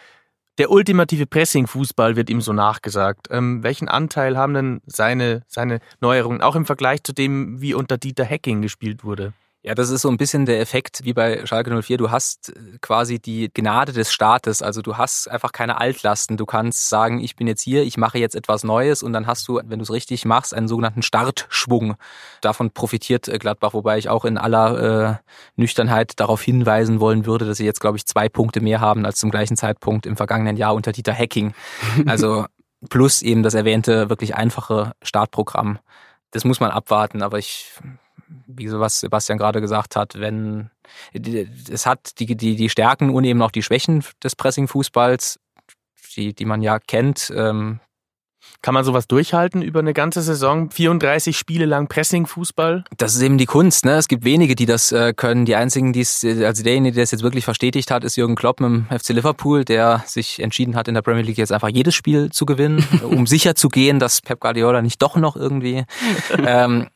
[0.58, 3.28] der ultimative Pressing-Fußball wird ihm so nachgesagt.
[3.30, 7.98] Ähm, welchen Anteil haben denn seine, seine Neuerungen, auch im Vergleich zu dem, wie unter
[7.98, 9.32] Dieter Hacking gespielt wurde?
[9.66, 11.96] Ja, das ist so ein bisschen der Effekt wie bei Schalke 04.
[11.96, 14.60] Du hast äh, quasi die Gnade des Staates.
[14.60, 16.36] Also du hast einfach keine Altlasten.
[16.36, 19.48] Du kannst sagen, ich bin jetzt hier, ich mache jetzt etwas Neues und dann hast
[19.48, 21.94] du, wenn du es richtig machst, einen sogenannten Startschwung.
[22.42, 27.46] Davon profitiert äh, Gladbach, wobei ich auch in aller äh, Nüchternheit darauf hinweisen wollen würde,
[27.46, 30.58] dass sie jetzt, glaube ich, zwei Punkte mehr haben als zum gleichen Zeitpunkt im vergangenen
[30.58, 31.54] Jahr unter Dieter Hacking.
[32.06, 32.44] Also
[32.90, 35.78] plus eben das erwähnte wirklich einfache Startprogramm.
[36.32, 37.72] Das muss man abwarten, aber ich
[38.46, 40.70] wie so was Sebastian gerade gesagt hat, wenn
[41.70, 45.38] es hat die, die, die Stärken und eben auch die Schwächen des Pressing-Fußballs,
[46.16, 47.32] die, die man ja kennt.
[47.34, 47.80] Ähm,
[48.64, 50.70] kann man sowas durchhalten über eine ganze Saison?
[50.70, 52.84] 34 Spiele lang Pressing-Fußball?
[52.96, 53.84] Das ist eben die Kunst.
[53.84, 53.96] Ne?
[53.96, 55.44] Es gibt wenige, die das äh, können.
[55.44, 58.62] Die einzigen, die es, also derjenige, der es jetzt wirklich verstetigt hat, ist Jürgen Klopp
[58.62, 62.30] im FC Liverpool, der sich entschieden hat, in der Premier League jetzt einfach jedes Spiel
[62.30, 65.84] zu gewinnen, um sicher zu gehen, dass Pep Guardiola nicht doch noch irgendwie
[66.38, 66.88] ähm,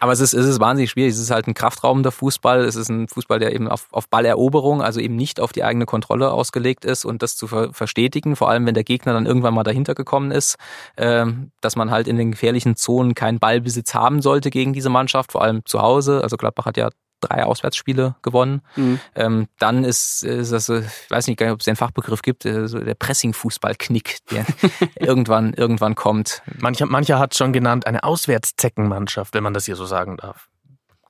[0.00, 1.12] aber es ist, es ist wahnsinnig schwierig.
[1.12, 2.64] Es ist halt ein kraftraumender Fußball.
[2.64, 5.84] Es ist ein Fußball, der eben auf, auf Balleroberung, also eben nicht auf die eigene
[5.84, 9.52] Kontrolle ausgelegt ist und das zu ver verstetigen, vor allem wenn der Gegner dann irgendwann
[9.52, 10.56] mal dahinter gekommen ist,
[10.96, 11.26] äh,
[11.60, 15.42] dass man halt in den gefährlichen Zonen keinen Ballbesitz haben sollte gegen diese Mannschaft, vor
[15.42, 16.22] allem zu Hause.
[16.22, 16.88] Also Gladbach hat ja
[17.20, 18.62] drei Auswärtsspiele gewonnen.
[18.76, 19.00] Mhm.
[19.14, 22.78] Ähm, dann ist, ist das, ich weiß nicht, ob es den Fachbegriff gibt, äh, so
[22.78, 24.46] der Pressing-Fußball-Knick, der
[24.98, 26.42] irgendwann, irgendwann kommt.
[26.58, 30.48] Mancher, mancher hat schon genannt, eine Auswärtszeckenmannschaft, wenn man das hier so sagen darf.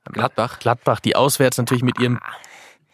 [0.05, 0.59] Gladbach.
[0.59, 2.19] Gladbach, die auswärts natürlich mit ihrem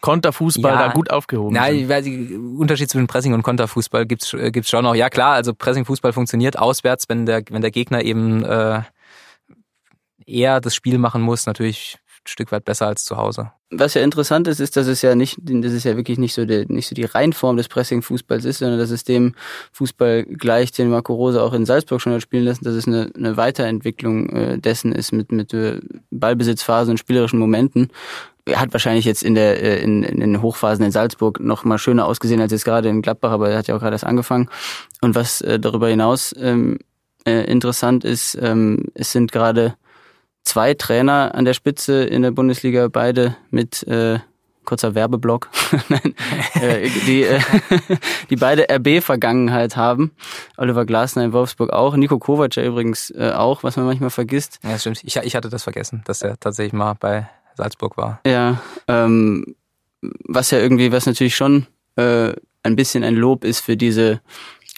[0.00, 4.70] Konterfußball ja, da gut aufgehoben nein, Weil die Unterschied zwischen Pressing und Konterfußball gibt's gibt's
[4.70, 4.94] schon noch.
[4.94, 8.82] Ja klar, also Pressingfußball funktioniert auswärts, wenn der wenn der Gegner eben äh,
[10.24, 11.46] eher das Spiel machen muss.
[11.46, 11.98] Natürlich
[12.28, 13.52] Stück weit besser als zu Hause.
[13.70, 16.46] Was ja interessant ist, ist, dass es ja nicht, das ist ja wirklich nicht so
[16.46, 19.34] die, nicht so die Reinform des Pressing-Fußballs ist, sondern dass es dem
[19.72, 23.10] Fußball gleich, den Marco Rose auch in Salzburg schon hat spielen lassen, dass es eine,
[23.14, 27.90] eine Weiterentwicklung äh, dessen ist mit, mit äh, Ballbesitzphasen und spielerischen Momenten.
[28.46, 31.76] Er hat wahrscheinlich jetzt in der äh, in, in den Hochphasen in Salzburg noch mal
[31.76, 34.48] schöner ausgesehen als jetzt gerade in Gladbach, aber er hat ja auch gerade erst angefangen.
[35.02, 36.78] Und was äh, darüber hinaus ähm,
[37.26, 39.74] äh, interessant ist, ähm, es sind gerade
[40.48, 44.18] zwei Trainer an der Spitze in der Bundesliga, beide mit äh,
[44.64, 45.48] kurzer Werbeblock,
[46.60, 47.40] äh, die, äh,
[48.30, 50.12] die beide RB-Vergangenheit haben.
[50.56, 54.58] Oliver Glasner in Wolfsburg auch, Nico Kovac ja übrigens äh, auch, was man manchmal vergisst.
[54.62, 55.02] Ja, stimmt.
[55.04, 58.20] Ich, ich hatte das vergessen, dass er tatsächlich mal bei Salzburg war.
[58.26, 59.54] Ja, ähm,
[60.00, 62.32] was ja irgendwie, was natürlich schon äh,
[62.62, 64.20] ein bisschen ein Lob ist für diese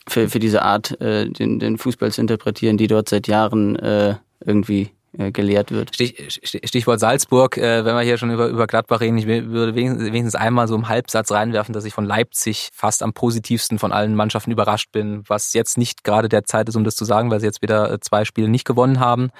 [0.08, 4.16] für, für diese Art, äh, den, den Fußball zu interpretieren, die dort seit Jahren äh,
[4.44, 5.94] irgendwie gelehrt wird.
[5.94, 10.36] Stich, Stichwort Salzburg, äh, wenn wir hier schon über, über Gladbach reden, ich würde wenigstens
[10.36, 14.52] einmal so im Halbsatz reinwerfen, dass ich von Leipzig fast am positivsten von allen Mannschaften
[14.52, 17.46] überrascht bin, was jetzt nicht gerade der Zeit ist, um das zu sagen, weil sie
[17.46, 19.30] jetzt wieder äh, zwei Spiele nicht gewonnen haben.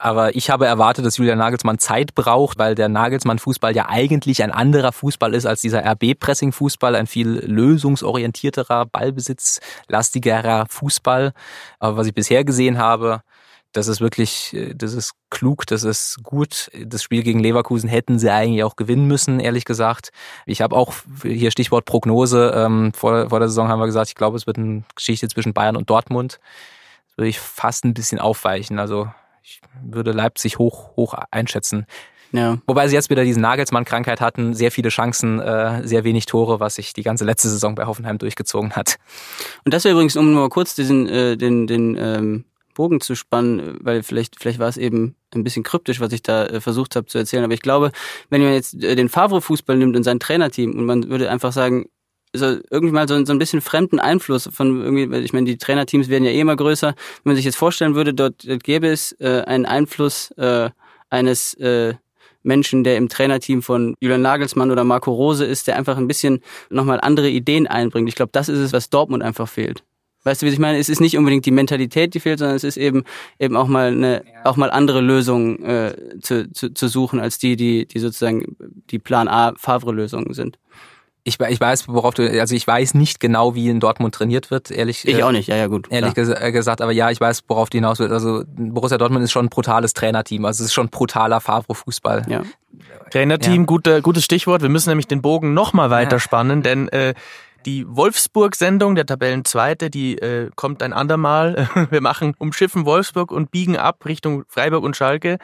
[0.00, 4.52] Aber ich habe erwartet, dass Julian Nagelsmann Zeit braucht, weil der Nagelsmann-Fußball ja eigentlich ein
[4.52, 11.32] anderer Fußball ist als dieser RB-Pressing-Fußball, ein viel lösungsorientierterer, ballbesitzlastigerer Fußball.
[11.80, 13.22] Aber was ich bisher gesehen habe,
[13.72, 16.70] das ist wirklich, äh, das ist klug, das ist gut.
[16.84, 20.10] Das Spiel gegen Leverkusen hätten sie eigentlich auch gewinnen müssen, ehrlich gesagt.
[20.46, 22.52] Ich habe auch hier Stichwort Prognose.
[22.54, 25.52] Ähm, vor, vor der Saison haben wir gesagt, ich glaube, es wird eine Geschichte zwischen
[25.52, 26.40] Bayern und Dortmund.
[27.16, 28.78] würde ich fast ein bisschen aufweichen.
[28.78, 29.10] Also
[29.42, 31.86] ich würde Leipzig hoch, hoch einschätzen.
[32.32, 32.58] Ja.
[32.66, 36.74] Wobei sie jetzt wieder diesen Nagelsmann-Krankheit hatten, sehr viele Chancen, äh, sehr wenig Tore, was
[36.74, 38.96] sich die ganze letzte Saison bei Hoffenheim durchgezogen hat.
[39.64, 42.44] Und das wäre übrigens, um nur kurz diesen, äh, den, den ähm,
[42.78, 46.46] Bogen zu spannen, weil vielleicht, vielleicht war es eben ein bisschen kryptisch, was ich da
[46.46, 47.42] äh, versucht habe zu erzählen.
[47.42, 47.90] Aber ich glaube,
[48.30, 51.86] wenn man jetzt äh, den Favre-Fußball nimmt und sein Trainerteam und man würde einfach sagen,
[52.32, 56.08] so irgendwie mal so, so ein bisschen fremden Einfluss von irgendwie, ich meine, die Trainerteams
[56.08, 56.88] werden ja eh immer größer.
[56.88, 60.70] Wenn man sich jetzt vorstellen würde, dort, gäbe es äh, einen Einfluss äh,
[61.10, 61.94] eines äh,
[62.44, 66.42] Menschen, der im Trainerteam von Julian Nagelsmann oder Marco Rose ist, der einfach ein bisschen
[66.70, 68.08] nochmal andere Ideen einbringt.
[68.08, 69.82] Ich glaube, das ist es, was Dortmund einfach fehlt.
[70.28, 70.78] Weißt du, wie ich meine?
[70.78, 73.04] Es ist nicht unbedingt die Mentalität, die fehlt, sondern es ist eben
[73.38, 77.56] eben auch mal eine, auch mal andere Lösungen äh, zu, zu, zu suchen als die,
[77.56, 78.56] die, die sozusagen
[78.90, 80.58] die Plan A Favre-Lösungen sind.
[81.24, 84.70] Ich, ich weiß, worauf du, also ich weiß nicht genau, wie in Dortmund trainiert wird,
[84.70, 85.06] ehrlich.
[85.06, 85.86] Ich äh, auch nicht, ja, ja, gut.
[85.90, 86.40] Ehrlich ja.
[86.40, 88.12] Äh, gesagt, aber ja, ich weiß, worauf du hinaus willst.
[88.12, 92.26] Also Borussia Dortmund ist schon ein brutales Trainerteam, also es ist schon brutaler Favre-Fußball.
[92.28, 92.42] Ja.
[93.10, 93.66] Trainerteam, ja.
[93.66, 94.62] Gute, gutes Stichwort.
[94.62, 96.62] Wir müssen nämlich den Bogen nochmal weiterspannen, ja.
[96.62, 97.14] denn äh,
[97.66, 101.68] die Wolfsburg-Sendung, der Tabellenzweite, die äh, kommt ein andermal.
[101.90, 105.38] Wir machen umschiffen Wolfsburg und biegen ab Richtung Freiburg und Schalke,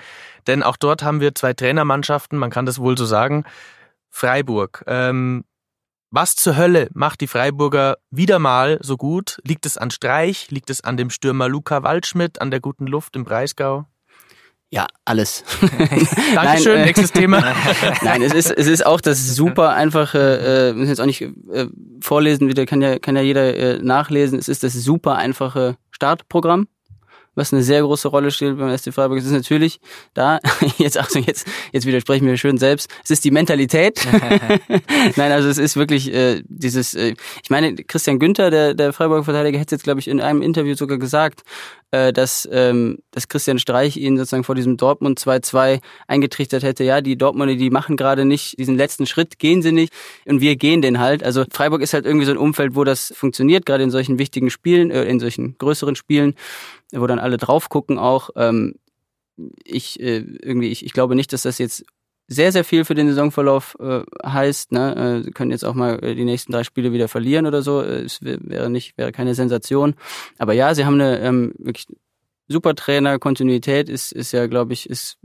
[0.46, 3.44] denn auch dort haben wir zwei Trainermannschaften, man kann das wohl so sagen.
[4.11, 5.44] Freiburg, ähm,
[6.11, 9.40] was zur Hölle macht die Freiburger wieder mal so gut?
[9.42, 10.50] Liegt es an Streich?
[10.53, 13.87] Liegt es an dem Stürmer Luca Waldschmidt, an der guten Luft im Breisgau?
[14.70, 15.44] Ja, alles.
[16.35, 17.55] Dankeschön, Nein, äh, nächstes Thema.
[18.03, 21.66] Nein, es ist, es ist auch das super einfache, äh, müssen jetzt auch nicht äh,
[22.00, 24.38] vorlesen, wieder kann ja, kann ja jeder äh, nachlesen.
[24.38, 26.66] Es ist das super einfache Startprogramm
[27.35, 29.18] was eine sehr große Rolle spielt beim SC Freiburg.
[29.18, 29.81] Es ist natürlich
[30.14, 30.40] da,
[30.79, 34.07] jetzt Achtung, jetzt, jetzt widersprechen wir schön selbst, es ist die Mentalität.
[35.16, 39.25] Nein, also es ist wirklich äh, dieses, äh, ich meine, Christian Günther, der, der Freiburger
[39.25, 41.42] Verteidiger, hätte jetzt, glaube ich, in einem Interview sogar gesagt,
[41.94, 47.01] äh, dass, ähm, dass Christian Streich ihn sozusagen vor diesem Dortmund 2-2 eingetrichtert hätte, ja,
[47.01, 49.92] die Dortmunder, die machen gerade nicht diesen letzten Schritt, gehen sie nicht
[50.27, 51.23] und wir gehen den halt.
[51.23, 54.51] Also Freiburg ist halt irgendwie so ein Umfeld, wo das funktioniert, gerade in solchen wichtigen
[54.51, 56.35] Spielen, äh, in solchen größeren Spielen
[56.94, 58.30] wo dann alle drauf gucken auch.
[58.37, 58.76] Ähm,
[59.64, 61.85] ich äh, irgendwie, ich, ich glaube nicht, dass das jetzt
[62.26, 64.72] sehr, sehr viel für den Saisonverlauf äh, heißt.
[64.72, 65.22] Ne?
[65.26, 67.83] Äh, können jetzt auch mal äh, die nächsten drei Spiele wieder verlieren oder so.
[67.83, 69.94] Äh, es wäre nicht, wäre keine Sensation.
[70.38, 71.87] Aber ja, sie haben eine ähm, wirklich
[72.48, 73.18] super Trainer.
[73.18, 75.18] Kontinuität ist, ist ja, glaube ich, ist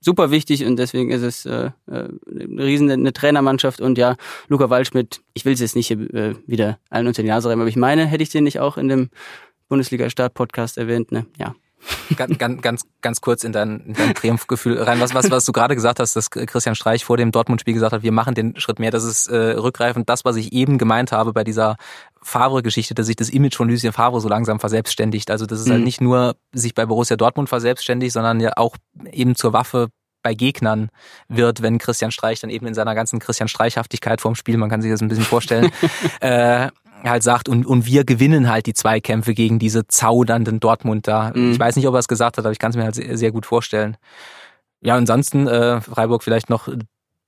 [0.00, 4.16] super wichtig und deswegen ist es äh, äh, eine riesen eine Trainermannschaft und ja,
[4.48, 7.68] Luca Waldschmidt, ich will es jetzt nicht äh, wieder allen unter die Nase reiben, aber
[7.68, 9.10] ich meine, hätte ich den nicht auch in dem
[9.68, 11.26] Bundesliga-Start-Podcast erwähnt, ne?
[11.36, 11.54] Ja.
[12.16, 15.00] Ganz, ganz, ganz, ganz kurz in dein, in dein Triumphgefühl rein.
[15.00, 18.02] Was, was, was du gerade gesagt hast, dass Christian Streich vor dem Dortmund-Spiel gesagt hat,
[18.02, 18.90] wir machen den Schritt mehr.
[18.90, 21.76] Das ist äh, rückgreifend das, was ich eben gemeint habe bei dieser
[22.20, 25.30] Favre-Geschichte, dass sich das Image von Lucien Favre so langsam verselbstständigt.
[25.30, 25.78] Also das ist halt mhm.
[25.78, 28.76] halt nicht nur sich bei Borussia Dortmund verselbstständigt, sondern ja auch
[29.12, 29.88] eben zur Waffe
[30.22, 30.90] bei Gegnern
[31.28, 34.82] wird, wenn Christian Streich dann eben in seiner ganzen Christian Streichhaftigkeit vorm Spiel, man kann
[34.82, 35.70] sich das ein bisschen vorstellen,
[36.20, 36.68] äh,
[37.04, 41.32] halt sagt, und, und wir gewinnen halt die Zweikämpfe gegen diese zaudernden Dortmunder.
[41.34, 41.52] Mhm.
[41.52, 43.16] Ich weiß nicht, ob er es gesagt hat, aber ich kann es mir halt sehr,
[43.16, 43.96] sehr gut vorstellen.
[44.80, 46.68] Ja, ansonsten äh, Freiburg vielleicht noch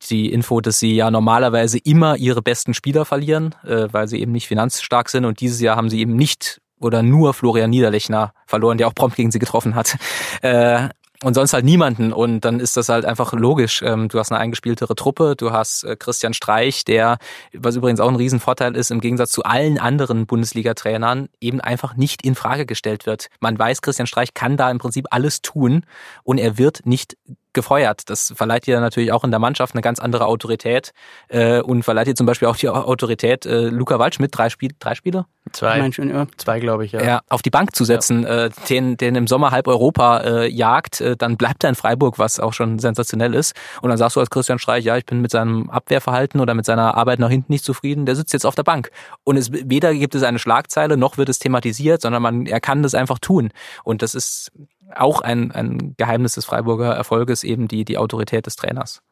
[0.09, 4.33] die Info, dass sie ja normalerweise immer ihre besten Spieler verlieren, äh, weil sie eben
[4.33, 8.79] nicht finanzstark sind und dieses Jahr haben sie eben nicht oder nur Florian Niederlechner verloren,
[8.79, 9.97] der auch prompt gegen sie getroffen hat.
[10.43, 10.89] Äh,
[11.23, 12.13] und sonst halt niemanden.
[12.13, 13.83] Und dann ist das halt einfach logisch.
[13.83, 17.19] Ähm, du hast eine eingespieltere Truppe, du hast äh, Christian Streich, der,
[17.53, 22.25] was übrigens auch ein Riesenvorteil ist, im Gegensatz zu allen anderen Bundesliga-Trainern, eben einfach nicht
[22.25, 23.29] in Frage gestellt wird.
[23.41, 25.85] Man weiß, Christian Streich kann da im Prinzip alles tun
[26.23, 27.17] und er wird nicht
[27.53, 28.09] gefeuert.
[28.09, 30.93] Das verleiht dir natürlich auch in der Mannschaft eine ganz andere Autorität
[31.29, 34.95] äh, und verleiht dir zum Beispiel auch die Autorität, äh, Luca Waldschmidt, drei, Spiel, drei
[34.95, 35.27] Spiele?
[35.53, 35.91] Zwei.
[35.91, 36.27] Schon, ja.
[36.37, 37.03] Zwei, glaube ich, ja.
[37.03, 37.21] ja.
[37.29, 38.47] Auf die Bank zu setzen, ja.
[38.47, 42.19] äh, den, den im Sommer halb Europa äh, jagt, äh, dann bleibt er in Freiburg,
[42.19, 43.57] was auch schon sensationell ist.
[43.81, 46.67] Und dann sagst du als Christian Streich, ja, ich bin mit seinem Abwehrverhalten oder mit
[46.67, 48.91] seiner Arbeit nach hinten nicht zufrieden, der sitzt jetzt auf der Bank.
[49.25, 52.83] Und es weder gibt es eine Schlagzeile, noch wird es thematisiert, sondern man, er kann
[52.83, 53.51] das einfach tun.
[53.83, 54.53] Und das ist
[54.95, 59.03] auch ein, ein Geheimnis des Freiburger Erfolges, eben die, die Autorität des Trainers.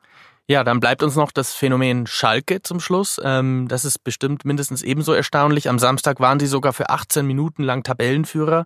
[0.50, 3.20] Ja, dann bleibt uns noch das Phänomen Schalke zum Schluss.
[3.22, 5.68] Ähm, das ist bestimmt mindestens ebenso erstaunlich.
[5.68, 8.64] Am Samstag waren sie sogar für 18 Minuten lang Tabellenführer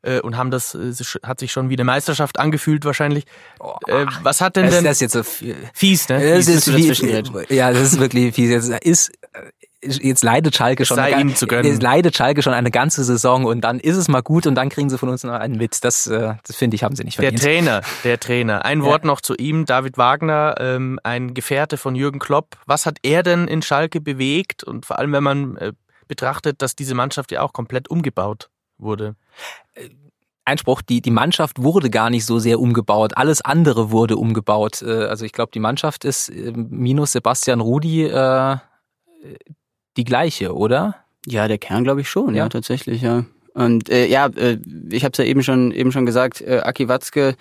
[0.00, 3.24] äh, und haben das, äh, hat sich schon wie eine Meisterschaft angefühlt wahrscheinlich.
[3.58, 3.76] Oh,
[4.22, 4.82] was hat denn denn...
[4.82, 6.36] Das ist jetzt so fies, ne?
[6.36, 8.48] Das ist, wie, ja, das ist wirklich fies.
[8.48, 9.12] Jetzt ist
[9.82, 13.96] jetzt leidet Schalke schon, eine, jetzt leidet Schalke schon eine ganze Saison und dann ist
[13.96, 15.82] es mal gut und dann kriegen sie von uns noch einen mit.
[15.84, 17.42] Das, äh, das finde ich, haben sie nicht verdient.
[17.42, 18.64] Der Trainer, der Trainer.
[18.64, 18.86] Ein ja.
[18.86, 22.58] Wort noch zu ihm, David Wagner, ähm, ein Gefährte von Jürgen Klopp.
[22.66, 25.72] Was hat er denn in Schalke bewegt und vor allem, wenn man äh,
[26.10, 29.14] betrachtet, dass diese Mannschaft ja auch komplett umgebaut wurde.
[30.44, 33.16] Einspruch, die, die Mannschaft wurde gar nicht so sehr umgebaut.
[33.16, 34.82] Alles andere wurde umgebaut.
[34.82, 38.56] Äh, also ich glaube, die Mannschaft ist äh, minus Sebastian Rudi äh,
[40.00, 40.96] die gleiche, oder?
[41.26, 43.24] Ja, der Kern glaube ich schon, ja, ja tatsächlich, ja.
[43.52, 44.58] Und äh, ja, äh,
[44.90, 47.36] ich habe es ja eben schon eben schon gesagt, äh, Aki Watzke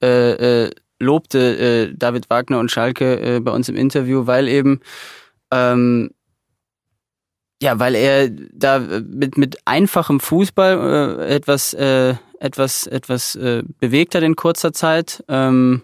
[0.00, 4.80] äh, äh, lobte äh, David Wagner und Schalke äh, bei uns im Interview, weil eben
[5.50, 6.10] ähm,
[7.60, 14.14] ja, weil er da mit mit einfachem Fußball äh, etwas äh, etwas etwas äh, bewegt
[14.14, 15.24] hat in kurzer Zeit.
[15.28, 15.82] Ähm,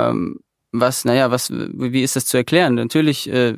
[0.00, 0.40] ähm,
[0.72, 2.74] was, naja, was, wie ist das zu erklären?
[2.74, 3.54] Natürlich äh,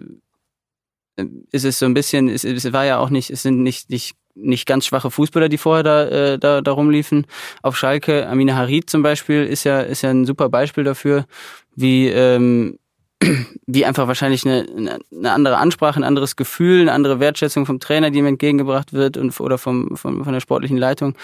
[1.50, 4.16] ist es so ein bisschen, es, es war ja auch nicht, es sind nicht, nicht,
[4.35, 7.26] nicht ganz schwache Fußballer, die vorher da, äh, da, da rumliefen.
[7.62, 11.26] Auf Schalke, Amina Harid zum Beispiel, ist ja, ist ja ein super Beispiel dafür,
[11.74, 12.78] wie, ähm,
[13.66, 18.11] wie einfach wahrscheinlich eine, eine andere Ansprache, ein anderes Gefühl, eine andere Wertschätzung vom Trainer,
[18.11, 21.14] die ihm entgegengebracht wird und oder vom, vom von der sportlichen Leitung,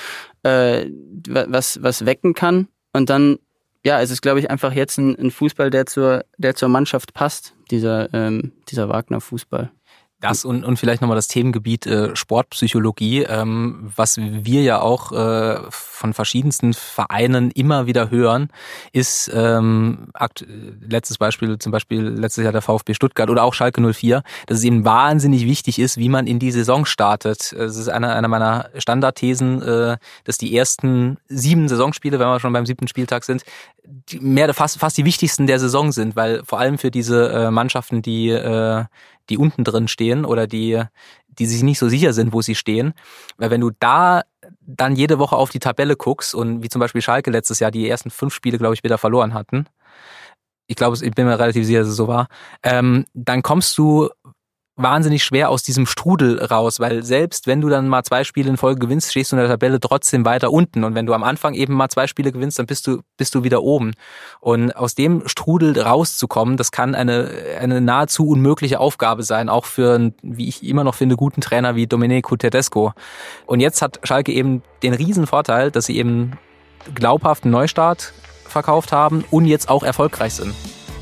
[0.42, 0.86] äh,
[1.28, 2.68] was was wecken kann.
[2.92, 3.38] Und dann
[3.84, 7.14] ja, es ist glaube ich einfach jetzt ein, ein Fußball, der zur der zur Mannschaft
[7.14, 9.70] passt, dieser ähm, dieser Wagner Fußball.
[10.20, 15.58] Das und, und vielleicht nochmal das Themengebiet äh, Sportpsychologie, ähm, was wir ja auch äh,
[15.68, 18.48] von verschiedensten Vereinen immer wieder hören,
[18.92, 20.46] ist ähm, akt
[20.80, 24.64] letztes Beispiel, zum Beispiel letztes Jahr der VfB Stuttgart oder auch Schalke 04, dass es
[24.64, 27.52] eben wahnsinnig wichtig ist, wie man in die Saison startet.
[27.52, 32.54] Es ist einer einer meiner Standardthesen, äh, dass die ersten sieben Saisonspiele, wenn wir schon
[32.54, 33.44] beim siebten Spieltag sind,
[33.84, 37.50] die, mehr fast fast die wichtigsten der Saison sind, weil vor allem für diese äh,
[37.50, 38.84] Mannschaften, die äh,
[39.28, 40.82] die unten drin stehen oder die,
[41.28, 42.94] die sich nicht so sicher sind, wo sie stehen.
[43.36, 44.22] Weil wenn du da
[44.60, 47.88] dann jede Woche auf die Tabelle guckst und wie zum Beispiel Schalke letztes Jahr die
[47.88, 49.66] ersten fünf Spiele, glaube ich, wieder verloren hatten,
[50.68, 52.28] ich glaube, ich bin mir relativ sicher, dass es so war,
[52.62, 54.10] ähm, dann kommst du
[54.76, 58.58] wahnsinnig schwer aus diesem Strudel raus, weil selbst wenn du dann mal zwei Spiele in
[58.58, 60.84] Folge gewinnst, stehst du in der Tabelle trotzdem weiter unten.
[60.84, 63.42] Und wenn du am Anfang eben mal zwei Spiele gewinnst, dann bist du, bist du
[63.42, 63.94] wieder oben.
[64.40, 69.94] Und aus dem Strudel rauszukommen, das kann eine, eine nahezu unmögliche Aufgabe sein, auch für
[69.94, 72.92] einen, wie ich immer noch finde, guten Trainer wie Domenico Tedesco.
[73.46, 76.32] Und jetzt hat Schalke eben den riesen Vorteil, dass sie eben
[76.94, 78.12] glaubhaften Neustart
[78.44, 80.54] verkauft haben und jetzt auch erfolgreich sind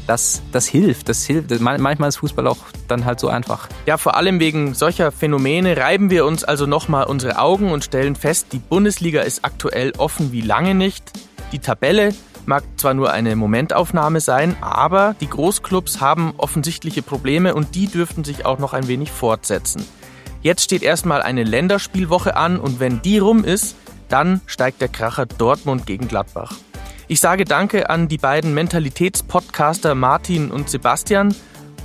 [0.06, 1.08] das, das hilft.
[1.08, 1.50] Das hilft.
[1.60, 3.68] Manchmal ist Fußball auch dann halt so einfach.
[3.86, 8.16] Ja, vor allem wegen solcher Phänomene reiben wir uns also nochmal unsere Augen und stellen
[8.16, 11.12] fest, die Bundesliga ist aktuell offen wie lange nicht.
[11.52, 12.14] Die Tabelle
[12.46, 18.24] mag zwar nur eine Momentaufnahme sein, aber die Großclubs haben offensichtliche Probleme und die dürften
[18.24, 19.86] sich auch noch ein wenig fortsetzen.
[20.42, 23.76] Jetzt steht erstmal eine Länderspielwoche an und wenn die rum ist,
[24.10, 26.52] dann steigt der Kracher Dortmund gegen Gladbach.
[27.08, 31.34] Ich sage Danke an die beiden Mentalitätspodcaster Martin und Sebastian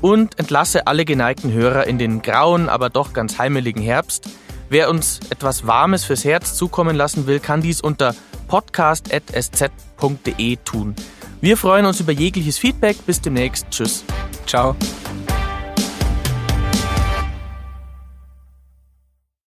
[0.02, 4.30] und entlasse alle geneigten Hörer in den grauen, aber doch ganz heimeligen Herbst.
[4.70, 8.16] Wer uns etwas Warmes fürs Herz zukommen lassen will, kann dies unter
[8.48, 10.96] podcast.sz.de tun.
[11.42, 12.98] Wir freuen uns über jegliches Feedback.
[13.06, 13.68] Bis demnächst.
[13.72, 14.04] Tschüss.
[14.46, 14.76] Ciao.